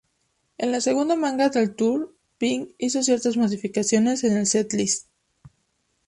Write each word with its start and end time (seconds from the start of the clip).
En 0.57 0.71
la 0.71 0.81
segunda 0.81 1.15
manga 1.15 1.49
del 1.49 1.75
tour, 1.75 2.15
Pink 2.39 2.71
hizo 2.79 3.03
ciertas 3.03 3.37
modificaciones 3.37 4.23
en 4.23 4.35
el 4.35 4.47
setlist. 4.47 5.07